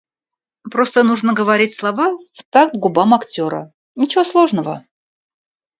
[0.63, 4.83] Просто нужно говорить слова в такт губам актера, ничего сложного.